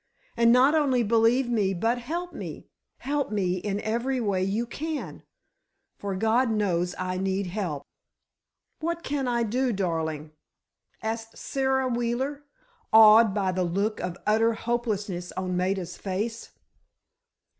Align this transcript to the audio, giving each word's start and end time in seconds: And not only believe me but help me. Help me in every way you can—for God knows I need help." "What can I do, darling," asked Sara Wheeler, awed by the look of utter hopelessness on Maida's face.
And 0.35 0.51
not 0.51 0.73
only 0.73 1.03
believe 1.03 1.47
me 1.47 1.75
but 1.75 1.99
help 1.99 2.33
me. 2.33 2.65
Help 3.01 3.31
me 3.31 3.57
in 3.57 3.79
every 3.81 4.19
way 4.19 4.43
you 4.43 4.65
can—for 4.65 6.15
God 6.15 6.49
knows 6.49 6.95
I 6.97 7.19
need 7.19 7.45
help." 7.45 7.83
"What 8.79 9.03
can 9.03 9.27
I 9.27 9.43
do, 9.43 9.71
darling," 9.71 10.31
asked 11.03 11.37
Sara 11.37 11.87
Wheeler, 11.87 12.43
awed 12.91 13.35
by 13.35 13.51
the 13.51 13.63
look 13.63 13.99
of 13.99 14.17
utter 14.25 14.53
hopelessness 14.53 15.31
on 15.33 15.55
Maida's 15.55 15.97
face. 15.97 16.49